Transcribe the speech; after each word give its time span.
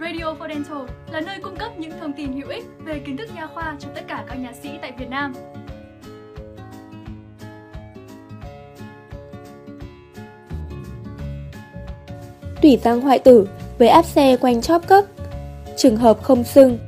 Radio 0.00 0.34
for 0.38 0.48
Dental 0.48 0.82
là 1.12 1.20
nơi 1.20 1.36
cung 1.42 1.56
cấp 1.56 1.78
những 1.78 1.92
thông 2.00 2.12
tin 2.12 2.32
hữu 2.32 2.48
ích 2.48 2.64
về 2.78 2.98
kiến 3.06 3.16
thức 3.16 3.28
nha 3.34 3.46
khoa 3.46 3.76
cho 3.80 3.88
tất 3.94 4.00
cả 4.08 4.24
các 4.28 4.34
nha 4.34 4.52
sĩ 4.62 4.68
tại 4.82 4.92
Việt 4.98 5.08
Nam. 5.10 5.32
Tủy 12.62 12.78
răng 12.84 13.00
hoại 13.00 13.18
tử 13.18 13.48
với 13.78 13.88
áp 13.88 14.04
xe 14.04 14.36
quanh 14.36 14.62
chóp 14.62 14.86
cấp 14.86 15.04
Trường 15.76 15.96
hợp 15.96 16.22
không 16.22 16.44
sưng 16.44 16.78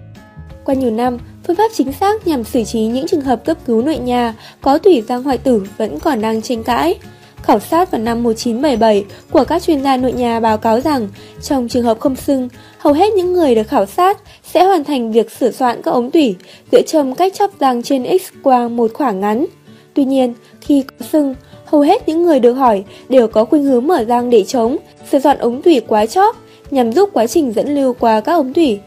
Qua 0.65 0.75
nhiều 0.75 0.91
năm, 0.91 1.19
phương 1.47 1.57
pháp 1.57 1.71
chính 1.75 1.93
xác 1.93 2.27
nhằm 2.27 2.45
xử 2.45 2.65
trí 2.65 2.81
những 2.81 3.07
trường 3.07 3.21
hợp 3.21 3.45
cấp 3.45 3.57
cứu 3.67 3.83
nội 3.83 3.99
nhà 3.99 4.35
có 4.61 4.79
tủy 4.79 5.03
răng 5.09 5.23
hoại 5.23 5.39
tử 5.39 5.67
vẫn 5.77 6.01
còn 6.01 6.21
đang 6.21 6.43
tranh 6.43 6.65
cãi. 6.65 6.99
Khảo 7.47 7.61
sát 7.61 7.91
vào 7.91 8.01
năm 8.01 8.23
1977 8.23 9.05
của 9.31 9.45
các 9.45 9.63
chuyên 9.63 9.83
gia 9.83 9.97
nội 9.97 10.13
nhà 10.13 10.41
báo 10.41 10.59
cáo 10.59 10.81
rằng 10.81 11.09
trong 11.43 11.69
trường 11.69 11.85
hợp 11.85 12.01
không 12.01 12.17
sưng, 12.17 12.49
hầu 12.79 12.93
hết 12.93 13.13
những 13.15 13.33
người 13.33 13.55
được 13.55 13.69
khảo 13.69 13.87
sát 13.87 14.19
sẽ 14.53 14.65
hoàn 14.65 14.85
thành 14.85 15.13
việc 15.13 15.31
sửa 15.31 15.51
soạn 15.51 15.83
các 15.83 15.91
ống 15.91 16.11
tủy 16.11 16.35
dựa 16.73 16.83
trong 16.83 17.15
cách 17.15 17.35
chóc 17.35 17.59
răng 17.59 17.83
trên 17.83 18.03
X-quang 18.03 18.77
một 18.77 18.91
khoảng 18.95 19.21
ngắn. 19.21 19.47
Tuy 19.95 20.05
nhiên, 20.05 20.35
khi 20.61 20.83
có 20.83 21.07
sưng, 21.13 21.35
hầu 21.65 21.81
hết 21.81 22.09
những 22.09 22.23
người 22.23 22.41
được 22.41 22.53
hỏi 22.53 22.85
đều 23.09 23.29
có 23.29 23.45
khuynh 23.45 23.65
hướng 23.65 23.87
mở 23.87 24.05
răng 24.05 24.31
để 24.31 24.45
chống, 24.45 24.77
sửa 25.13 25.19
soạn 25.19 25.39
ống 25.39 25.63
tủy 25.63 25.81
quá 25.81 26.07
chóp 26.07 26.37
nhằm 26.71 26.93
giúp 26.93 27.11
quá 27.13 27.27
trình 27.27 27.53
dẫn 27.53 27.75
lưu 27.75 27.93
qua 27.93 28.21
các 28.21 28.33
ống 28.33 28.55
tủy. 28.55 28.79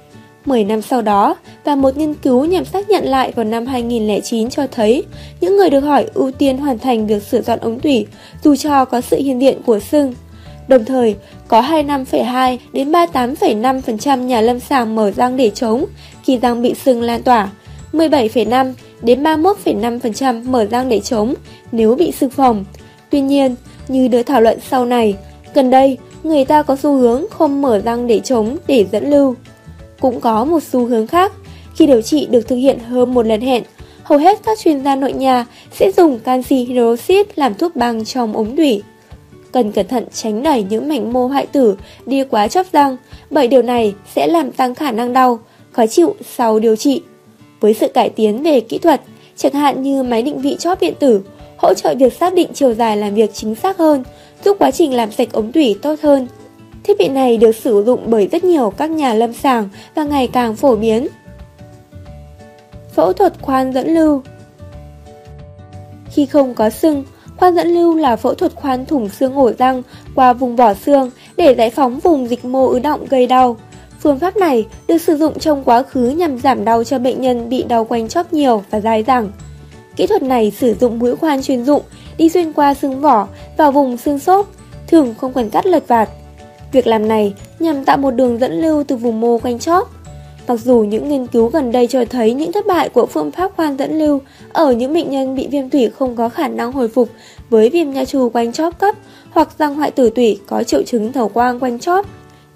10 0.50 0.64
năm 0.64 0.82
sau 0.82 1.02
đó, 1.02 1.36
và 1.64 1.76
một 1.76 1.98
nghiên 1.98 2.14
cứu 2.14 2.46
nhằm 2.46 2.66
xác 2.66 2.90
nhận 2.90 3.06
lại 3.06 3.32
vào 3.36 3.46
năm 3.46 3.66
2009 3.66 4.50
cho 4.50 4.68
thấy 4.72 5.04
những 5.42 5.58
người 5.58 5.70
được 5.70 5.80
hỏi 5.80 6.06
ưu 6.14 6.32
tiên 6.32 6.58
hoàn 6.58 6.80
thành 6.80 7.08
việc 7.08 7.24
sửa 7.24 7.42
dọn 7.42 7.60
ống 7.60 7.80
tủy 7.80 8.08
dù 8.44 8.56
cho 8.56 8.86
có 8.86 9.02
sự 9.02 9.18
hiện 9.18 9.42
diện 9.42 9.62
của 9.66 9.80
sưng. 9.80 10.14
Đồng 10.68 10.86
thời, 10.86 11.16
có 11.48 11.62
25,2 11.62 12.58
đến 12.74 12.92
38,5% 12.92 14.18
nhà 14.18 14.42
lâm 14.42 14.60
sàng 14.60 14.96
mở 14.96 15.12
răng 15.12 15.38
để 15.38 15.50
chống 15.50 15.86
khi 16.24 16.38
răng 16.38 16.62
bị 16.62 16.74
sưng 16.74 17.02
lan 17.02 17.24
tỏa, 17.24 17.50
17,5 17.94 18.74
đến 19.02 19.24
31,5% 19.24 20.44
mở 20.50 20.66
răng 20.66 20.90
để 20.90 21.00
chống 21.00 21.34
nếu 21.72 21.96
bị 21.96 22.12
sưng 22.12 22.30
phồng. 22.30 22.66
Tuy 23.10 23.22
nhiên, 23.22 23.56
như 23.88 24.08
được 24.08 24.24
thảo 24.24 24.42
luận 24.42 24.60
sau 24.70 24.86
này, 24.86 25.16
gần 25.54 25.70
đây 25.70 25.98
người 26.24 26.46
ta 26.46 26.64
có 26.64 26.76
xu 26.76 26.96
hướng 26.96 27.26
không 27.30 27.62
mở 27.62 27.80
răng 27.80 28.08
để 28.08 28.20
chống 28.20 28.58
để 28.68 28.86
dẫn 28.92 29.10
lưu. 29.10 29.36
Cũng 30.00 30.20
có 30.20 30.46
một 30.46 30.64
xu 30.64 30.86
hướng 30.86 31.08
khác, 31.08 31.32
khi 31.76 31.88
điều 31.88 32.02
trị 32.02 32.28
được 32.32 32.48
thực 32.48 32.56
hiện 32.56 32.80
hơn 32.80 33.14
một 33.14 33.26
lần 33.26 33.42
hẹn, 33.42 33.64
hầu 34.04 34.20
hết 34.20 34.40
các 34.44 34.60
chuyên 34.60 34.84
gia 34.84 34.96
nội 34.96 35.14
nhà 35.14 35.46
sẽ 35.72 35.92
dùng 35.98 36.20
canxi 36.20 36.56
hydroxit 36.56 37.40
làm 37.40 37.54
thuốc 37.54 37.76
băng 37.76 38.06
trong 38.06 38.34
ống 38.34 38.56
thủy. 38.56 38.84
Cần 39.52 39.72
cẩn 39.72 39.88
thận 39.88 40.06
tránh 40.14 40.44
đẩy 40.44 40.66
những 40.70 40.90
mảnh 40.90 41.14
mô 41.14 41.28
hoại 41.28 41.46
tử 41.46 41.76
đi 42.06 42.24
quá 42.24 42.48
chóp 42.48 42.66
răng, 42.72 42.98
bởi 43.30 43.48
điều 43.48 43.62
này 43.62 43.94
sẽ 44.16 44.28
làm 44.28 44.52
tăng 44.52 44.76
khả 44.76 44.92
năng 44.92 45.14
đau, 45.14 45.40
khó 45.72 45.86
chịu 45.88 46.16
sau 46.36 46.60
điều 46.60 46.76
trị. 46.76 47.02
Với 47.60 47.74
sự 47.74 47.88
cải 47.88 48.10
tiến 48.10 48.44
về 48.44 48.60
kỹ 48.60 48.78
thuật, 48.78 49.02
chẳng 49.38 49.54
hạn 49.54 49.84
như 49.84 50.04
máy 50.04 50.22
định 50.22 50.42
vị 50.42 50.56
chóp 50.60 50.82
điện 50.82 50.94
tử, 51.00 51.22
hỗ 51.58 51.74
trợ 51.74 51.96
việc 52.00 52.14
xác 52.14 52.34
định 52.34 52.50
chiều 52.54 52.74
dài 52.74 52.98
làm 52.98 53.16
việc 53.16 53.34
chính 53.34 53.56
xác 53.56 53.78
hơn, 53.78 54.04
giúp 54.46 54.58
quá 54.60 54.72
trình 54.72 54.94
làm 54.94 55.12
sạch 55.12 55.32
ống 55.32 55.52
thủy 55.52 55.76
tốt 55.82 55.96
hơn. 56.02 56.28
Thiết 56.84 56.98
bị 57.00 57.08
này 57.08 57.38
được 57.38 57.56
sử 57.56 57.84
dụng 57.86 58.00
bởi 58.06 58.28
rất 58.28 58.44
nhiều 58.44 58.74
các 58.78 58.90
nhà 58.92 59.14
lâm 59.14 59.34
sàng 59.34 59.70
và 59.96 60.04
ngày 60.04 60.28
càng 60.28 60.56
phổ 60.56 60.76
biến. 60.76 61.08
Phẫu 62.94 63.14
thuật 63.14 63.34
khoan 63.42 63.74
dẫn 63.74 63.88
lưu 63.88 64.22
Khi 66.12 66.26
không 66.26 66.54
có 66.54 66.70
sưng, 66.70 67.04
khoan 67.38 67.56
dẫn 67.56 67.68
lưu 67.68 67.96
là 67.96 68.16
phẫu 68.16 68.34
thuật 68.34 68.56
khoan 68.56 68.86
thủng 68.86 69.10
xương 69.10 69.36
ổ 69.36 69.52
răng 69.52 69.84
qua 70.16 70.34
vùng 70.34 70.56
vỏ 70.56 70.74
xương 70.74 71.12
để 71.38 71.56
giải 71.56 71.70
phóng 71.70 72.00
vùng 72.00 72.28
dịch 72.28 72.46
mô 72.46 72.68
ứ 72.68 72.80
động 72.80 73.06
gây 73.10 73.28
đau. 73.28 73.58
Phương 74.00 74.20
pháp 74.20 74.38
này 74.38 74.68
được 74.88 74.98
sử 74.98 75.18
dụng 75.18 75.40
trong 75.40 75.64
quá 75.64 75.84
khứ 75.84 76.10
nhằm 76.10 76.40
giảm 76.40 76.66
đau 76.66 76.84
cho 76.84 77.00
bệnh 77.00 77.22
nhân 77.22 77.50
bị 77.50 77.64
đau 77.64 77.86
quanh 77.86 78.08
chóp 78.08 78.34
nhiều 78.34 78.64
và 78.70 78.80
dai 78.80 79.04
dẳng. 79.08 79.32
Kỹ 79.96 80.08
thuật 80.08 80.24
này 80.24 80.52
sử 80.52 80.76
dụng 80.82 81.00
mũi 81.00 81.16
khoan 81.16 81.42
chuyên 81.42 81.66
dụng 81.66 81.82
đi 82.18 82.30
xuyên 82.30 82.54
qua 82.54 82.74
xương 82.74 83.02
vỏ 83.02 83.28
vào 83.58 83.72
vùng 83.72 83.98
xương 83.98 84.20
xốp, 84.20 84.48
thường 84.88 85.16
không 85.18 85.34
cần 85.34 85.50
cắt 85.50 85.66
lật 85.66 85.88
vạt. 85.88 86.10
Việc 86.72 86.88
làm 86.88 87.08
này 87.08 87.34
nhằm 87.60 87.86
tạo 87.86 87.98
một 87.98 88.12
đường 88.12 88.38
dẫn 88.40 88.62
lưu 88.62 88.84
từ 88.84 88.96
vùng 88.96 89.22
mô 89.22 89.38
quanh 89.38 89.60
chóp. 89.60 89.90
Mặc 90.48 90.60
dù 90.60 90.80
những 90.80 91.10
nghiên 91.10 91.28
cứu 91.28 91.48
gần 91.48 91.72
đây 91.72 91.88
cho 91.88 92.06
thấy 92.06 92.34
những 92.34 92.52
thất 92.52 92.68
bại 92.68 92.90
của 92.90 93.06
phương 93.06 93.32
pháp 93.32 93.52
khoan 93.56 93.78
dẫn 93.78 94.00
lưu 94.00 94.22
ở 94.54 94.72
những 94.72 94.94
bệnh 94.94 95.10
nhân 95.10 95.36
bị 95.36 95.48
viêm 95.48 95.70
tủy 95.70 95.90
không 95.90 96.16
có 96.16 96.30
khả 96.30 96.48
năng 96.48 96.72
hồi 96.72 96.88
phục 96.88 97.10
với 97.50 97.70
viêm 97.70 97.92
nha 97.92 98.06
trù 98.06 98.30
quanh 98.30 98.52
chóp 98.52 98.80
cấp 98.80 98.96
hoặc 99.30 99.50
răng 99.60 99.76
hoại 99.76 99.92
tử 99.92 100.10
tủy 100.10 100.40
có 100.48 100.64
triệu 100.64 100.84
chứng 100.84 101.14
thầu 101.14 101.30
quang 101.30 101.60
quanh 101.60 101.80
chóp, 101.80 102.06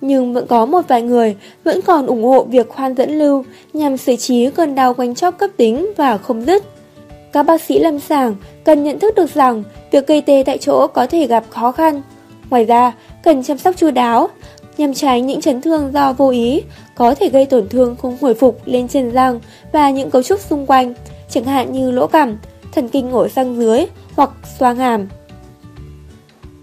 nhưng 0.01 0.33
vẫn 0.33 0.47
có 0.47 0.65
một 0.65 0.81
vài 0.87 1.01
người 1.01 1.35
vẫn 1.63 1.81
còn 1.81 2.05
ủng 2.05 2.23
hộ 2.23 2.43
việc 2.43 2.69
khoan 2.69 2.95
dẫn 2.95 3.19
lưu 3.19 3.45
nhằm 3.73 3.97
xử 3.97 4.15
trí 4.15 4.49
cơn 4.49 4.75
đau 4.75 4.93
quanh 4.93 5.15
chóp 5.15 5.37
cấp 5.37 5.49
tính 5.57 5.93
và 5.97 6.17
không 6.17 6.45
dứt. 6.45 6.63
Các 7.31 7.43
bác 7.43 7.61
sĩ 7.61 7.79
lâm 7.79 7.99
sàng 7.99 8.35
cần 8.63 8.83
nhận 8.83 8.99
thức 8.99 9.15
được 9.15 9.33
rằng 9.33 9.63
việc 9.91 10.07
gây 10.07 10.21
tê 10.21 10.43
tại 10.45 10.57
chỗ 10.57 10.87
có 10.87 11.07
thể 11.07 11.27
gặp 11.27 11.43
khó 11.49 11.71
khăn. 11.71 12.01
Ngoài 12.49 12.65
ra, 12.65 12.91
cần 13.23 13.43
chăm 13.43 13.57
sóc 13.57 13.75
chu 13.77 13.91
đáo 13.91 14.29
nhằm 14.77 14.93
tránh 14.93 15.27
những 15.27 15.41
chấn 15.41 15.61
thương 15.61 15.93
do 15.93 16.13
vô 16.13 16.29
ý 16.29 16.61
có 16.95 17.15
thể 17.15 17.29
gây 17.29 17.45
tổn 17.45 17.69
thương 17.69 17.95
không 17.95 18.17
hồi 18.21 18.33
phục 18.33 18.61
lên 18.65 18.87
trên 18.87 19.11
răng 19.11 19.39
và 19.71 19.89
những 19.89 20.09
cấu 20.09 20.23
trúc 20.23 20.39
xung 20.39 20.65
quanh, 20.65 20.93
chẳng 21.29 21.43
hạn 21.43 21.71
như 21.71 21.91
lỗ 21.91 22.07
cằm, 22.07 22.37
thần 22.71 22.89
kinh 22.89 23.11
ổ 23.11 23.27
răng 23.27 23.57
dưới 23.59 23.85
hoặc 24.15 24.29
xoang 24.59 24.75
hàm. 24.75 25.07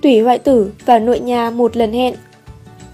Tủy 0.02 0.20
hoại 0.20 0.38
tử 0.38 0.72
và 0.86 0.98
nội 0.98 1.20
nhà 1.20 1.50
một 1.50 1.76
lần 1.76 1.92
hẹn 1.92 2.14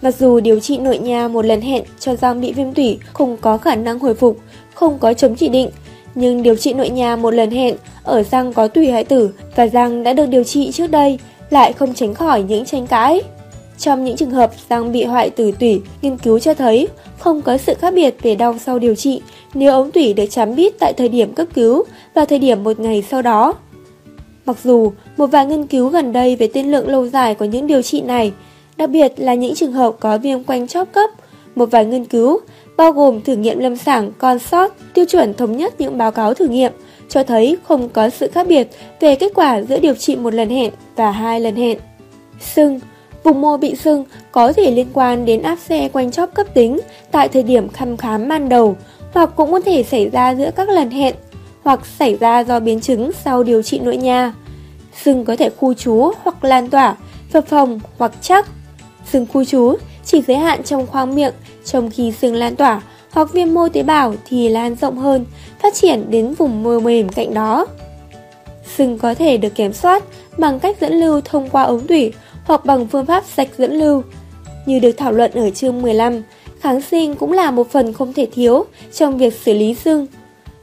Mặc 0.02 0.16
dù 0.18 0.40
điều 0.40 0.60
trị 0.60 0.78
nội 0.78 0.98
nhà 0.98 1.28
một 1.28 1.46
lần 1.46 1.60
hẹn 1.60 1.84
cho 1.98 2.16
răng 2.16 2.40
bị 2.40 2.52
viêm 2.52 2.72
tủy 2.72 2.98
không 3.12 3.36
có 3.36 3.58
khả 3.58 3.74
năng 3.74 3.98
hồi 3.98 4.14
phục, 4.14 4.38
không 4.74 4.98
có 4.98 5.14
chống 5.14 5.34
chỉ 5.34 5.48
định, 5.48 5.70
nhưng 6.14 6.42
điều 6.42 6.56
trị 6.56 6.72
nội 6.72 6.90
nhà 6.90 7.16
một 7.16 7.30
lần 7.30 7.50
hẹn 7.50 7.76
ở 8.02 8.22
răng 8.22 8.52
có 8.52 8.68
tủy 8.68 8.90
hoại 8.90 9.04
tử 9.04 9.30
và 9.56 9.66
răng 9.66 10.02
đã 10.02 10.12
được 10.12 10.26
điều 10.26 10.44
trị 10.44 10.70
trước 10.72 10.90
đây 10.90 11.18
lại 11.50 11.72
không 11.72 11.94
tránh 11.94 12.14
khỏi 12.14 12.42
những 12.42 12.64
tranh 12.64 12.86
cãi. 12.86 13.22
Trong 13.78 14.04
những 14.04 14.16
trường 14.16 14.30
hợp 14.30 14.50
răng 14.68 14.92
bị 14.92 15.04
hoại 15.04 15.30
tử 15.30 15.50
tủy, 15.60 15.80
nghiên 16.02 16.16
cứu 16.16 16.38
cho 16.38 16.54
thấy 16.54 16.88
không 17.18 17.42
có 17.42 17.56
sự 17.56 17.74
khác 17.74 17.94
biệt 17.94 18.16
về 18.22 18.34
đau 18.34 18.58
sau 18.58 18.78
điều 18.78 18.94
trị 18.94 19.22
nếu 19.54 19.72
ống 19.72 19.90
tủy 19.90 20.12
được 20.12 20.26
chám 20.30 20.54
bít 20.54 20.78
tại 20.78 20.92
thời 20.92 21.08
điểm 21.08 21.32
cấp 21.32 21.48
cứu 21.54 21.84
và 22.14 22.24
thời 22.24 22.38
điểm 22.38 22.64
một 22.64 22.80
ngày 22.80 23.04
sau 23.10 23.22
đó. 23.22 23.54
Mặc 24.46 24.56
dù 24.64 24.92
một 25.16 25.26
vài 25.26 25.46
nghiên 25.46 25.66
cứu 25.66 25.88
gần 25.88 26.12
đây 26.12 26.36
về 26.36 26.46
tiên 26.46 26.70
lượng 26.70 26.88
lâu 26.88 27.08
dài 27.08 27.34
của 27.34 27.44
những 27.44 27.66
điều 27.66 27.82
trị 27.82 28.00
này, 28.00 28.32
đặc 28.76 28.90
biệt 28.90 29.12
là 29.16 29.34
những 29.34 29.54
trường 29.54 29.72
hợp 29.72 29.96
có 30.00 30.18
viêm 30.18 30.44
quanh 30.44 30.68
chóp 30.68 30.92
cấp, 30.92 31.10
một 31.54 31.70
vài 31.70 31.84
nghiên 31.84 32.04
cứu 32.04 32.40
bao 32.76 32.92
gồm 32.92 33.20
thử 33.20 33.36
nghiệm 33.36 33.58
lâm 33.58 33.76
sàng 33.76 34.12
CONSORT, 34.18 34.72
tiêu 34.94 35.04
chuẩn 35.04 35.34
thống 35.34 35.56
nhất 35.56 35.74
những 35.80 35.98
báo 35.98 36.12
cáo 36.12 36.34
thử 36.34 36.48
nghiệm, 36.48 36.72
cho 37.08 37.22
thấy 37.22 37.56
không 37.62 37.88
có 37.88 38.10
sự 38.10 38.28
khác 38.32 38.46
biệt 38.48 38.68
về 39.00 39.14
kết 39.14 39.32
quả 39.34 39.62
giữa 39.62 39.78
điều 39.78 39.94
trị 39.94 40.16
một 40.16 40.34
lần 40.34 40.48
hẹn 40.48 40.72
và 40.96 41.10
hai 41.10 41.40
lần 41.40 41.56
hẹn. 41.56 41.78
Sưng 42.40 42.80
Vùng 43.26 43.40
mô 43.40 43.56
bị 43.56 43.74
sưng 43.74 44.04
có 44.32 44.52
thể 44.52 44.70
liên 44.70 44.86
quan 44.92 45.24
đến 45.24 45.42
áp 45.42 45.58
xe 45.68 45.88
quanh 45.88 46.10
chóp 46.10 46.34
cấp 46.34 46.46
tính 46.54 46.80
tại 47.10 47.28
thời 47.28 47.42
điểm 47.42 47.68
thăm 47.68 47.96
khám 47.96 48.28
ban 48.28 48.48
đầu 48.48 48.76
hoặc 49.14 49.30
cũng 49.36 49.52
có 49.52 49.60
thể 49.60 49.82
xảy 49.82 50.08
ra 50.10 50.34
giữa 50.34 50.50
các 50.56 50.68
lần 50.68 50.90
hẹn 50.90 51.14
hoặc 51.62 51.80
xảy 51.98 52.16
ra 52.20 52.40
do 52.40 52.60
biến 52.60 52.80
chứng 52.80 53.10
sau 53.24 53.42
điều 53.42 53.62
trị 53.62 53.78
nội 53.78 53.96
nha. 53.96 54.34
Sưng 55.04 55.24
có 55.24 55.36
thể 55.36 55.50
khu 55.56 55.74
trú 55.74 56.12
hoặc 56.22 56.44
lan 56.44 56.70
tỏa, 56.70 56.96
phập 57.30 57.46
phồng 57.46 57.80
hoặc 57.98 58.12
chắc. 58.20 58.46
Sưng 59.12 59.26
khu 59.32 59.44
trú 59.44 59.76
chỉ 60.04 60.22
giới 60.22 60.36
hạn 60.36 60.62
trong 60.62 60.86
khoang 60.86 61.14
miệng, 61.14 61.34
trong 61.64 61.90
khi 61.90 62.12
sưng 62.12 62.34
lan 62.34 62.56
tỏa 62.56 62.82
hoặc 63.10 63.32
viêm 63.32 63.54
mô 63.54 63.68
tế 63.68 63.82
bào 63.82 64.14
thì 64.28 64.48
lan 64.48 64.74
rộng 64.74 64.98
hơn, 64.98 65.24
phát 65.62 65.74
triển 65.74 66.10
đến 66.10 66.34
vùng 66.34 66.62
mô 66.62 66.80
mềm 66.80 67.08
cạnh 67.08 67.34
đó. 67.34 67.66
Sưng 68.76 68.98
có 68.98 69.14
thể 69.14 69.36
được 69.36 69.54
kiểm 69.54 69.72
soát 69.72 70.04
bằng 70.38 70.60
cách 70.60 70.80
dẫn 70.80 70.92
lưu 70.92 71.20
thông 71.20 71.50
qua 71.50 71.62
ống 71.62 71.86
tủy 71.86 72.12
hoặc 72.46 72.64
bằng 72.64 72.86
phương 72.86 73.06
pháp 73.06 73.24
sạch 73.24 73.48
dẫn 73.58 73.72
lưu. 73.72 74.02
Như 74.66 74.78
được 74.78 74.92
thảo 74.92 75.12
luận 75.12 75.30
ở 75.34 75.50
chương 75.50 75.82
15, 75.82 76.22
kháng 76.60 76.80
sinh 76.80 77.14
cũng 77.14 77.32
là 77.32 77.50
một 77.50 77.70
phần 77.70 77.92
không 77.92 78.12
thể 78.12 78.26
thiếu 78.32 78.64
trong 78.92 79.18
việc 79.18 79.34
xử 79.34 79.54
lý 79.54 79.74
sưng. 79.74 80.06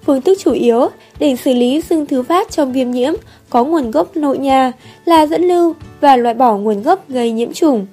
Phương 0.05 0.21
thức 0.21 0.37
chủ 0.41 0.51
yếu 0.51 0.87
để 1.19 1.35
xử 1.35 1.53
lý 1.53 1.81
sưng 1.81 2.05
thứ 2.05 2.23
phát 2.23 2.51
trong 2.51 2.73
viêm 2.73 2.91
nhiễm 2.91 3.13
có 3.49 3.63
nguồn 3.63 3.91
gốc 3.91 4.17
nội 4.17 4.37
nhà 4.37 4.71
là 5.05 5.25
dẫn 5.25 5.41
lưu 5.41 5.73
và 6.01 6.15
loại 6.15 6.35
bỏ 6.35 6.57
nguồn 6.57 6.81
gốc 6.81 7.09
gây 7.09 7.31
nhiễm 7.31 7.53
trùng. 7.53 7.85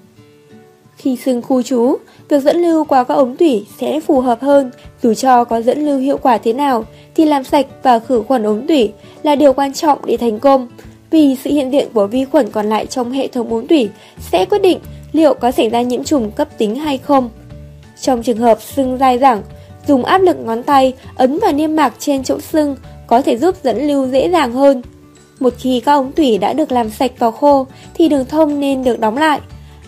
Khi 0.96 1.16
sưng 1.16 1.42
khu 1.42 1.62
trú, 1.62 1.96
việc 2.28 2.42
dẫn 2.42 2.56
lưu 2.56 2.84
qua 2.84 3.04
các 3.04 3.14
ống 3.14 3.36
tủy 3.36 3.66
sẽ 3.80 4.00
phù 4.00 4.20
hợp 4.20 4.40
hơn. 4.40 4.70
Dù 5.02 5.14
cho 5.14 5.44
có 5.44 5.62
dẫn 5.62 5.86
lưu 5.86 5.98
hiệu 5.98 6.18
quả 6.18 6.38
thế 6.38 6.52
nào, 6.52 6.84
thì 7.14 7.24
làm 7.24 7.44
sạch 7.44 7.66
và 7.82 7.98
khử 7.98 8.22
khuẩn 8.28 8.42
ống 8.42 8.66
tủy 8.66 8.92
là 9.22 9.36
điều 9.36 9.52
quan 9.52 9.72
trọng 9.72 9.98
để 10.04 10.16
thành 10.16 10.38
công 10.38 10.68
vì 11.10 11.36
sự 11.44 11.50
hiện 11.50 11.72
diện 11.72 11.88
của 11.94 12.06
vi 12.06 12.24
khuẩn 12.24 12.50
còn 12.50 12.68
lại 12.68 12.86
trong 12.86 13.12
hệ 13.12 13.28
thống 13.28 13.52
ống 13.52 13.66
tủy 13.66 13.88
sẽ 14.18 14.44
quyết 14.44 14.62
định 14.62 14.78
liệu 15.12 15.34
có 15.34 15.50
xảy 15.50 15.68
ra 15.68 15.82
nhiễm 15.82 16.04
trùng 16.04 16.30
cấp 16.30 16.48
tính 16.58 16.76
hay 16.76 16.98
không. 16.98 17.30
Trong 18.00 18.22
trường 18.22 18.36
hợp 18.36 18.58
sưng 18.62 18.98
dai 18.98 19.18
dẳng, 19.18 19.42
dùng 19.86 20.04
áp 20.04 20.18
lực 20.18 20.36
ngón 20.36 20.62
tay 20.62 20.92
ấn 21.14 21.38
vào 21.38 21.52
niêm 21.52 21.76
mạc 21.76 21.94
trên 21.98 22.24
chỗ 22.24 22.40
sưng 22.40 22.76
có 23.06 23.22
thể 23.22 23.36
giúp 23.36 23.54
dẫn 23.62 23.88
lưu 23.88 24.08
dễ 24.08 24.30
dàng 24.30 24.52
hơn. 24.52 24.82
Một 25.40 25.54
khi 25.58 25.80
các 25.80 25.92
ống 25.92 26.12
tủy 26.12 26.38
đã 26.38 26.52
được 26.52 26.72
làm 26.72 26.90
sạch 26.90 27.12
và 27.18 27.30
khô 27.30 27.66
thì 27.94 28.08
đường 28.08 28.24
thông 28.24 28.60
nên 28.60 28.84
được 28.84 29.00
đóng 29.00 29.16
lại. 29.16 29.40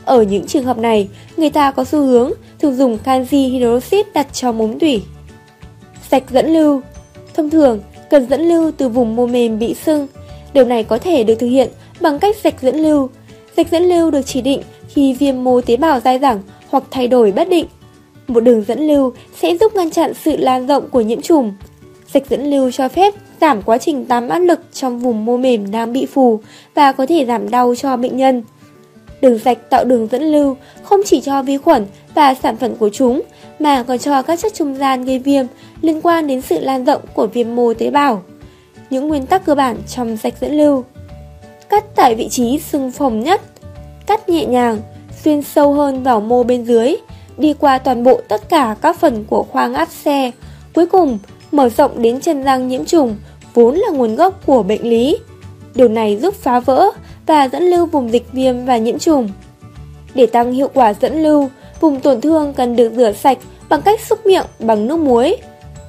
Ở 0.04 0.22
những 0.22 0.46
trường 0.46 0.64
hợp 0.64 0.78
này, 0.78 1.08
người 1.36 1.50
ta 1.50 1.70
có 1.70 1.84
xu 1.84 2.00
hướng 2.00 2.32
thường 2.60 2.76
dùng 2.76 2.98
canxi 2.98 3.48
hydroxit 3.48 4.12
đặt 4.14 4.26
cho 4.32 4.52
mống 4.52 4.78
tủy. 4.78 5.02
Sạch 6.10 6.22
dẫn 6.30 6.54
lưu 6.54 6.82
Thông 7.34 7.50
thường, 7.50 7.80
cần 8.10 8.26
dẫn 8.28 8.40
lưu 8.40 8.70
từ 8.76 8.88
vùng 8.88 9.16
mô 9.16 9.26
mềm 9.26 9.58
bị 9.58 9.75
sưng. 9.75 10.06
Điều 10.52 10.64
này 10.64 10.84
có 10.84 10.99
thể 10.99 11.25
được 11.25 11.34
thực 11.34 11.46
hiện 11.46 11.69
bằng 12.00 12.19
cách 12.19 12.37
sạch 12.37 12.54
dẫn 12.62 12.76
lưu. 12.76 13.08
Sạch 13.56 13.66
dẫn 13.70 13.82
lưu 13.82 14.10
được 14.10 14.22
chỉ 14.22 14.40
định 14.40 14.62
khi 14.88 15.12
viêm 15.14 15.44
mô 15.44 15.60
tế 15.60 15.76
bào 15.76 16.00
dai 16.00 16.19
dẳng 16.19 16.40
hoặc 16.69 16.84
thay 16.90 17.08
đổi 17.08 17.32
bất 17.32 17.49
định. 17.49 17.66
Một 18.28 18.40
đường 18.40 18.64
dẫn 18.69 18.87
lưu 18.87 19.12
sẽ 19.40 19.56
giúp 19.56 19.75
ngăn 19.75 19.90
chặn 19.90 20.12
sự 20.25 20.37
lan 20.37 20.66
rộng 20.66 20.88
của 20.90 21.00
nhiễm 21.00 21.20
trùng. 21.20 21.52
Sạch 22.14 22.22
dẫn 22.31 22.50
lưu 22.50 22.70
cho 22.70 22.88
phép 22.88 23.14
giảm 23.40 23.62
quá 23.62 23.78
trình 23.78 24.04
tám 24.04 24.28
áp 24.28 24.38
lực 24.38 24.60
trong 24.72 24.99
vùng 24.99 25.25
mô 25.25 25.37
mềm 25.37 25.70
đang 25.70 25.93
bị 25.93 26.06
phù 26.06 26.40
và 26.75 26.93
có 26.93 27.06
thể 27.06 27.25
giảm 27.26 27.50
đau 27.50 27.75
cho 27.75 27.96
bệnh 27.96 28.16
nhân. 28.16 28.43
Đường 29.20 29.38
sạch 29.38 29.58
tạo 29.70 29.84
đường 29.84 30.08
dẫn 30.12 30.22
lưu 30.22 30.56
không 30.82 31.00
chỉ 31.04 31.20
cho 31.20 31.43
vi 31.43 31.58
khuẩn 31.58 31.87
và 32.14 32.34
sản 32.34 32.56
phẩm 32.56 32.76
của 32.76 32.90
chúng, 32.93 33.22
mà 33.58 33.82
còn 33.82 33.99
cho 33.99 34.22
các 34.22 34.38
chất 34.40 34.54
trung 34.54 34.75
gian 34.75 35.04
gây 35.04 35.19
viêm 35.19 35.46
liên 35.82 36.00
quan 36.00 36.26
đến 36.26 36.40
sự 36.40 36.60
lan 36.60 36.84
rộng 36.84 37.02
của 37.14 37.26
viêm 37.26 37.56
mô 37.56 37.75
tế 37.75 37.90
bào. 37.90 38.22
Những 38.92 39.08
nguyên 39.08 39.26
tắc 39.26 39.44
cơ 39.44 39.54
bản 39.54 39.76
trong 39.88 40.16
sạch 40.16 40.34
dẫn 40.40 40.52
lưu 40.56 40.84
Cắt 41.68 41.84
tại 41.96 42.14
vị 42.14 42.28
trí 42.28 42.58
sưng 42.58 42.90
phồng 42.90 43.20
nhất 43.20 43.40
Cắt 44.06 44.28
nhẹ 44.28 44.46
nhàng, 44.46 44.78
xuyên 45.24 45.42
sâu 45.42 45.72
hơn 45.72 46.02
vào 46.02 46.20
mô 46.20 46.42
bên 46.42 46.64
dưới 46.64 46.96
Đi 47.38 47.54
qua 47.54 47.78
toàn 47.78 48.04
bộ 48.04 48.20
tất 48.28 48.48
cả 48.48 48.76
các 48.82 48.98
phần 48.98 49.24
của 49.24 49.42
khoang 49.42 49.74
áp 49.74 49.88
xe 50.04 50.30
Cuối 50.74 50.86
cùng, 50.86 51.18
mở 51.52 51.68
rộng 51.68 52.02
đến 52.02 52.20
chân 52.20 52.44
răng 52.44 52.68
nhiễm 52.68 52.84
trùng 52.84 53.16
vốn 53.54 53.74
là 53.74 53.90
nguồn 53.90 54.16
gốc 54.16 54.46
của 54.46 54.62
bệnh 54.62 54.90
lý. 54.90 55.16
Điều 55.74 55.88
này 55.88 56.18
giúp 56.22 56.34
phá 56.34 56.60
vỡ 56.60 56.90
và 57.26 57.48
dẫn 57.48 57.62
lưu 57.62 57.86
vùng 57.86 58.12
dịch 58.12 58.32
viêm 58.32 58.64
và 58.64 58.76
nhiễm 58.76 58.98
trùng. 58.98 59.28
Để 60.14 60.26
tăng 60.26 60.52
hiệu 60.52 60.68
quả 60.74 60.94
dẫn 61.00 61.22
lưu, 61.22 61.50
vùng 61.80 62.00
tổn 62.00 62.20
thương 62.20 62.54
cần 62.54 62.76
được 62.76 62.92
rửa 62.96 63.12
sạch 63.12 63.38
bằng 63.68 63.82
cách 63.82 64.00
xúc 64.00 64.26
miệng 64.26 64.46
bằng 64.58 64.86
nước 64.86 64.98
muối. 64.98 65.36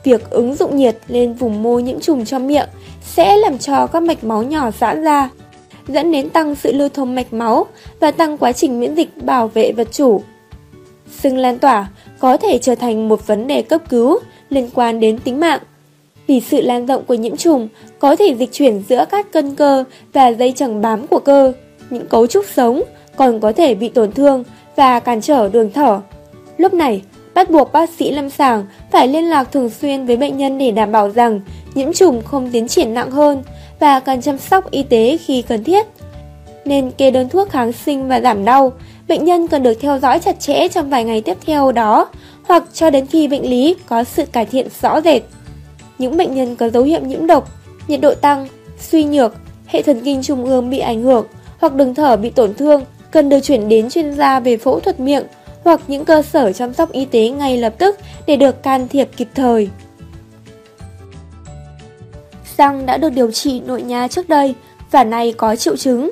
Việc 0.03 0.29
ứng 0.29 0.55
dụng 0.55 0.77
nhiệt 0.77 0.97
lên 1.07 1.33
vùng 1.33 1.63
mô 1.63 1.79
nhiễm 1.79 1.99
trùng 1.99 2.25
trong 2.25 2.47
miệng 2.47 2.67
sẽ 3.03 3.37
làm 3.37 3.57
cho 3.57 3.87
các 3.87 4.03
mạch 4.03 4.23
máu 4.23 4.43
nhỏ 4.43 4.71
giãn 4.79 5.03
ra, 5.03 5.29
dẫn 5.87 6.11
đến 6.11 6.29
tăng 6.29 6.55
sự 6.55 6.73
lưu 6.73 6.89
thông 6.89 7.15
mạch 7.15 7.33
máu 7.33 7.65
và 7.99 8.11
tăng 8.11 8.37
quá 8.37 8.51
trình 8.51 8.79
miễn 8.79 8.95
dịch 8.95 9.23
bảo 9.23 9.47
vệ 9.47 9.71
vật 9.71 9.87
chủ. 9.91 10.21
Sưng 11.19 11.37
lan 11.37 11.59
tỏa 11.59 11.87
có 12.19 12.37
thể 12.37 12.57
trở 12.57 12.75
thành 12.75 13.09
một 13.09 13.27
vấn 13.27 13.47
đề 13.47 13.61
cấp 13.61 13.81
cứu 13.89 14.19
liên 14.49 14.69
quan 14.73 14.99
đến 14.99 15.17
tính 15.19 15.39
mạng. 15.39 15.59
Vì 16.27 16.39
sự 16.39 16.61
lan 16.61 16.85
rộng 16.85 17.03
của 17.05 17.13
nhiễm 17.13 17.37
trùng 17.37 17.67
có 17.99 18.15
thể 18.15 18.35
dịch 18.39 18.51
chuyển 18.51 18.83
giữa 18.89 19.05
các 19.09 19.31
cân 19.31 19.55
cơ 19.55 19.83
và 20.13 20.27
dây 20.27 20.53
chẳng 20.55 20.81
bám 20.81 21.07
của 21.07 21.19
cơ, 21.19 21.53
những 21.89 22.07
cấu 22.07 22.27
trúc 22.27 22.45
sống 22.53 22.81
còn 23.15 23.39
có 23.39 23.51
thể 23.51 23.75
bị 23.75 23.89
tổn 23.89 24.11
thương 24.11 24.43
và 24.75 24.99
cản 24.99 25.21
trở 25.21 25.49
đường 25.49 25.71
thở. 25.73 25.99
Lúc 26.57 26.73
này, 26.73 27.01
bắt 27.33 27.49
buộc 27.49 27.71
bác 27.71 27.89
sĩ 27.89 28.11
lâm 28.11 28.29
sàng 28.29 28.65
phải 28.91 29.07
liên 29.07 29.29
lạc 29.29 29.51
thường 29.51 29.69
xuyên 29.69 30.05
với 30.05 30.17
bệnh 30.17 30.37
nhân 30.37 30.57
để 30.57 30.71
đảm 30.71 30.91
bảo 30.91 31.09
rằng 31.09 31.41
nhiễm 31.75 31.93
trùng 31.93 32.21
không 32.21 32.49
tiến 32.51 32.67
triển 32.67 32.93
nặng 32.93 33.11
hơn 33.11 33.43
và 33.79 33.99
cần 33.99 34.21
chăm 34.21 34.37
sóc 34.37 34.71
y 34.71 34.83
tế 34.83 35.17
khi 35.25 35.41
cần 35.41 35.63
thiết. 35.63 35.85
Nên 36.65 36.91
kê 36.91 37.11
đơn 37.11 37.29
thuốc 37.29 37.49
kháng 37.49 37.73
sinh 37.73 38.07
và 38.07 38.21
giảm 38.21 38.45
đau, 38.45 38.73
bệnh 39.07 39.25
nhân 39.25 39.47
cần 39.47 39.63
được 39.63 39.73
theo 39.73 39.99
dõi 39.99 40.19
chặt 40.19 40.39
chẽ 40.39 40.67
trong 40.67 40.89
vài 40.89 41.03
ngày 41.03 41.21
tiếp 41.21 41.37
theo 41.45 41.71
đó 41.71 42.07
hoặc 42.47 42.63
cho 42.73 42.89
đến 42.89 43.05
khi 43.05 43.27
bệnh 43.27 43.49
lý 43.49 43.75
có 43.87 44.03
sự 44.03 44.25
cải 44.25 44.45
thiện 44.45 44.67
rõ 44.81 45.01
rệt. 45.01 45.21
Những 45.97 46.17
bệnh 46.17 46.35
nhân 46.35 46.55
có 46.55 46.69
dấu 46.69 46.83
hiệu 46.83 47.01
nhiễm 47.01 47.27
độc, 47.27 47.49
nhiệt 47.87 48.01
độ 48.01 48.13
tăng, 48.13 48.47
suy 48.79 49.03
nhược, 49.03 49.35
hệ 49.65 49.81
thần 49.81 50.01
kinh 50.03 50.21
trung 50.21 50.45
ương 50.45 50.69
bị 50.69 50.79
ảnh 50.79 51.01
hưởng 51.01 51.25
hoặc 51.59 51.73
đường 51.73 51.95
thở 51.95 52.17
bị 52.17 52.29
tổn 52.29 52.53
thương 52.53 52.83
cần 53.11 53.29
được 53.29 53.39
chuyển 53.39 53.69
đến 53.69 53.89
chuyên 53.89 54.13
gia 54.13 54.39
về 54.39 54.57
phẫu 54.57 54.79
thuật 54.79 54.99
miệng 54.99 55.23
hoặc 55.63 55.81
những 55.87 56.05
cơ 56.05 56.21
sở 56.21 56.51
chăm 56.51 56.73
sóc 56.73 56.91
y 56.91 57.05
tế 57.05 57.29
ngay 57.29 57.57
lập 57.57 57.73
tức 57.77 57.97
để 58.27 58.35
được 58.35 58.63
can 58.63 58.87
thiệp 58.87 59.09
kịp 59.17 59.27
thời. 59.35 59.69
Răng 62.57 62.85
đã 62.85 62.97
được 62.97 63.09
điều 63.09 63.31
trị 63.31 63.59
nội 63.59 63.81
nha 63.81 64.07
trước 64.07 64.29
đây 64.29 64.55
và 64.91 65.03
nay 65.03 65.33
có 65.37 65.55
triệu 65.55 65.77
chứng. 65.77 66.11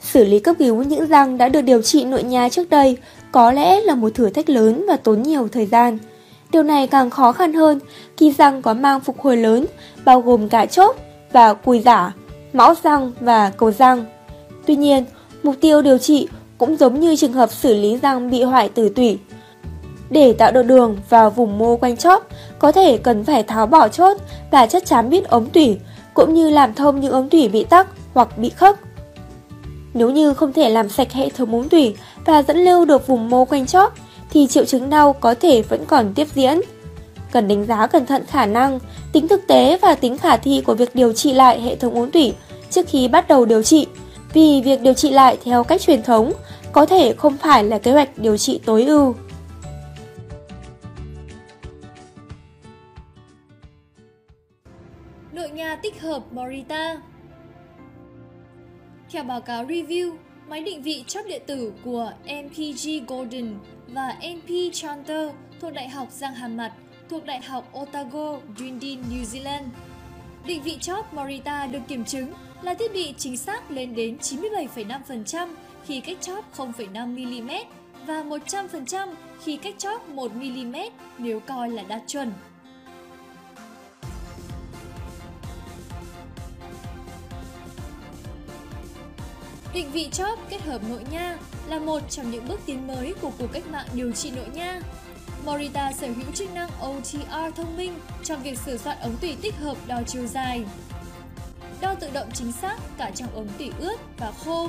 Xử 0.00 0.24
lý 0.24 0.38
cấp 0.38 0.56
cứu 0.58 0.82
những 0.82 1.06
răng 1.06 1.38
đã 1.38 1.48
được 1.48 1.62
điều 1.62 1.82
trị 1.82 2.04
nội 2.04 2.22
nha 2.22 2.48
trước 2.48 2.70
đây 2.70 2.96
có 3.32 3.52
lẽ 3.52 3.80
là 3.80 3.94
một 3.94 4.14
thử 4.14 4.30
thách 4.30 4.50
lớn 4.50 4.84
và 4.88 4.96
tốn 4.96 5.22
nhiều 5.22 5.48
thời 5.52 5.66
gian. 5.66 5.98
Điều 6.52 6.62
này 6.62 6.86
càng 6.86 7.10
khó 7.10 7.32
khăn 7.32 7.52
hơn 7.52 7.78
khi 8.16 8.34
răng 8.38 8.62
có 8.62 8.74
mang 8.74 9.00
phục 9.00 9.20
hồi 9.20 9.36
lớn, 9.36 9.66
bao 10.04 10.20
gồm 10.20 10.48
cả 10.48 10.66
chốt 10.66 10.96
và 11.32 11.54
cùi 11.54 11.80
giả, 11.80 12.12
mão 12.52 12.74
răng 12.82 13.12
và 13.20 13.50
cầu 13.50 13.70
răng. 13.70 14.04
Tuy 14.66 14.76
nhiên, 14.76 15.04
mục 15.42 15.54
tiêu 15.60 15.82
điều 15.82 15.98
trị 15.98 16.28
cũng 16.60 16.76
giống 16.76 17.00
như 17.00 17.16
trường 17.16 17.32
hợp 17.32 17.52
xử 17.52 17.74
lý 17.74 17.96
răng 17.96 18.30
bị 18.30 18.42
hoại 18.42 18.68
tử 18.68 18.88
tủy. 18.88 19.18
Để 20.10 20.32
tạo 20.32 20.52
được 20.52 20.62
đường 20.62 20.96
vào 21.08 21.30
vùng 21.30 21.58
mô 21.58 21.76
quanh 21.76 21.96
chóp, 21.96 22.28
có 22.58 22.72
thể 22.72 22.98
cần 22.98 23.24
phải 23.24 23.42
tháo 23.42 23.66
bỏ 23.66 23.88
chốt 23.88 24.16
và 24.50 24.66
chất 24.66 24.86
chám 24.86 25.10
bít 25.10 25.24
ống 25.28 25.46
tủy, 25.46 25.78
cũng 26.14 26.34
như 26.34 26.50
làm 26.50 26.74
thông 26.74 27.00
những 27.00 27.12
ống 27.12 27.28
tủy 27.28 27.48
bị 27.48 27.64
tắc 27.64 27.88
hoặc 28.14 28.38
bị 28.38 28.48
khớp. 28.48 28.76
Nếu 29.94 30.10
như 30.10 30.34
không 30.34 30.52
thể 30.52 30.68
làm 30.68 30.88
sạch 30.88 31.12
hệ 31.12 31.28
thống 31.28 31.52
ống 31.52 31.68
tủy 31.68 31.94
và 32.24 32.42
dẫn 32.42 32.56
lưu 32.58 32.84
được 32.84 33.06
vùng 33.06 33.30
mô 33.30 33.44
quanh 33.44 33.66
chóp, 33.66 33.94
thì 34.30 34.46
triệu 34.46 34.64
chứng 34.64 34.90
đau 34.90 35.12
có 35.12 35.34
thể 35.34 35.62
vẫn 35.62 35.84
còn 35.86 36.14
tiếp 36.14 36.28
diễn. 36.34 36.60
Cần 37.32 37.48
đánh 37.48 37.66
giá 37.66 37.86
cẩn 37.86 38.06
thận 38.06 38.22
khả 38.26 38.46
năng, 38.46 38.78
tính 39.12 39.28
thực 39.28 39.46
tế 39.46 39.78
và 39.82 39.94
tính 39.94 40.18
khả 40.18 40.36
thi 40.36 40.62
của 40.66 40.74
việc 40.74 40.94
điều 40.94 41.12
trị 41.12 41.32
lại 41.32 41.60
hệ 41.60 41.76
thống 41.76 41.98
uống 41.98 42.10
tủy 42.10 42.34
trước 42.70 42.86
khi 42.88 43.08
bắt 43.08 43.28
đầu 43.28 43.44
điều 43.44 43.62
trị, 43.62 43.86
vì 44.32 44.62
việc 44.64 44.82
điều 44.82 44.94
trị 44.94 45.10
lại 45.10 45.38
theo 45.44 45.64
cách 45.64 45.80
truyền 45.80 46.02
thống 46.02 46.32
có 46.72 46.86
thể 46.86 47.14
không 47.18 47.36
phải 47.36 47.64
là 47.64 47.78
kế 47.78 47.92
hoạch 47.92 48.18
điều 48.18 48.36
trị 48.36 48.60
tối 48.64 48.84
ưu. 48.84 49.14
Nội 55.32 55.50
nhà 55.50 55.76
tích 55.82 56.00
hợp 56.00 56.22
Morita 56.32 56.96
Theo 59.10 59.24
báo 59.24 59.40
cáo 59.40 59.64
review, 59.64 60.12
máy 60.48 60.62
định 60.62 60.82
vị 60.82 61.04
chóp 61.06 61.26
điện 61.26 61.42
tử 61.46 61.72
của 61.84 62.12
MPG 62.24 63.06
Golden 63.06 63.54
và 63.88 64.16
MP 64.34 64.72
Chanter 64.72 65.30
thuộc 65.60 65.72
Đại 65.72 65.88
học 65.88 66.08
Giang 66.10 66.34
Hàm 66.34 66.56
Mặt 66.56 66.72
thuộc 67.08 67.24
Đại 67.24 67.40
học 67.40 67.72
Otago, 67.80 68.36
Dunedin, 68.58 69.00
New 69.10 69.24
Zealand. 69.24 69.64
Định 70.46 70.62
vị 70.62 70.78
chóp 70.80 71.14
Morita 71.14 71.66
được 71.66 71.80
kiểm 71.88 72.04
chứng 72.04 72.32
là 72.62 72.74
thiết 72.74 72.92
bị 72.94 73.14
chính 73.18 73.36
xác 73.36 73.70
lên 73.70 73.94
đến 73.94 74.16
97,5% 74.20 75.48
khi 75.86 76.00
cách 76.00 76.16
chóp 76.20 76.56
0,5mm 76.56 77.64
và 78.06 78.22
100% 78.22 79.08
khi 79.44 79.56
cách 79.56 79.74
chóp 79.78 80.10
1mm 80.14 80.90
nếu 81.18 81.40
coi 81.40 81.70
là 81.70 81.82
đạt 81.82 82.02
chuẩn. 82.06 82.32
Định 89.74 89.90
vị 89.92 90.08
chóp 90.12 90.38
kết 90.50 90.62
hợp 90.62 90.82
nội 90.88 91.04
nha 91.10 91.38
là 91.68 91.78
một 91.78 92.00
trong 92.10 92.30
những 92.30 92.48
bước 92.48 92.60
tiến 92.66 92.86
mới 92.86 93.14
của 93.20 93.30
cuộc 93.38 93.52
cách 93.52 93.66
mạng 93.66 93.86
điều 93.94 94.12
trị 94.12 94.30
nội 94.30 94.48
nha. 94.54 94.80
Morita 95.44 95.92
sở 95.92 96.06
hữu 96.06 96.32
chức 96.34 96.54
năng 96.54 96.68
OTR 96.82 97.54
thông 97.56 97.76
minh 97.76 97.94
trong 98.24 98.42
việc 98.42 98.58
sửa 98.58 98.76
soạn 98.76 98.98
ống 99.00 99.16
tủy 99.20 99.36
tích 99.42 99.54
hợp 99.56 99.76
đo 99.86 100.00
chiều 100.06 100.26
dài. 100.26 100.64
Đo 101.80 101.94
tự 101.94 102.10
động 102.12 102.28
chính 102.34 102.52
xác 102.52 102.76
cả 102.98 103.10
trong 103.14 103.34
ống 103.34 103.48
tủy 103.58 103.70
ướt 103.78 103.96
và 104.18 104.32
khô. 104.44 104.68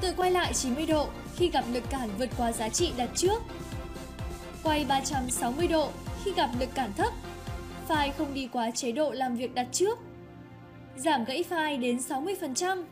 Tự 0.00 0.12
quay 0.16 0.30
lại 0.30 0.54
90 0.54 0.86
độ 0.86 1.08
khi 1.36 1.50
gặp 1.50 1.64
lực 1.72 1.84
cản 1.90 2.10
vượt 2.18 2.30
qua 2.36 2.52
giá 2.52 2.68
trị 2.68 2.92
đặt 2.96 3.08
trước. 3.14 3.42
Quay 4.62 4.84
360 4.88 5.68
độ 5.68 5.90
khi 6.24 6.32
gặp 6.36 6.50
lực 6.60 6.68
cản 6.74 6.92
thấp. 6.96 7.12
File 7.88 8.12
không 8.18 8.34
đi 8.34 8.48
quá 8.52 8.70
chế 8.70 8.92
độ 8.92 9.10
làm 9.10 9.36
việc 9.36 9.54
đặt 9.54 9.66
trước. 9.72 9.98
Giảm 10.96 11.24
gãy 11.24 11.44
file 11.50 11.80
đến 11.80 11.98
60%. 11.98 12.84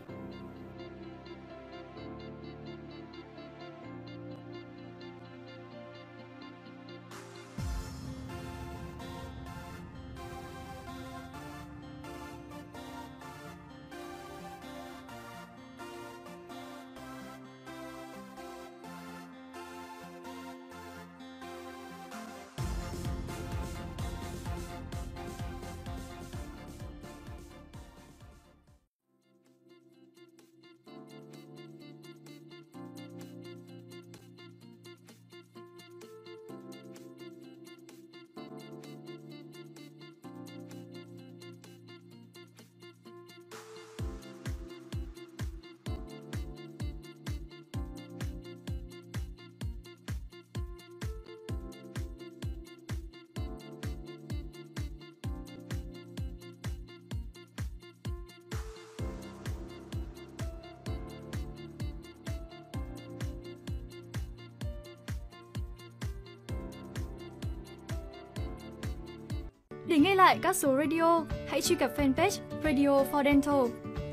Để 69.88 69.98
nghe 69.98 70.14
lại 70.14 70.38
các 70.42 70.56
số 70.56 70.76
radio, 70.76 71.24
hãy 71.48 71.60
truy 71.60 71.76
cập 71.76 71.90
fanpage 71.98 72.38
Radio 72.64 73.04
for 73.12 73.24
Dental. 73.24 73.60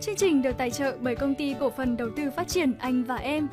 Chương 0.01 0.15
trình 0.15 0.41
được 0.41 0.57
tài 0.57 0.71
trợ 0.71 0.97
bởi 1.01 1.15
công 1.15 1.35
ty 1.35 1.55
cổ 1.59 1.69
phần 1.69 1.97
đầu 1.97 2.09
tư 2.15 2.23
phát 2.35 2.47
triển 2.47 2.73
Anh 2.79 3.03
và 3.03 3.15
Em. 3.15 3.47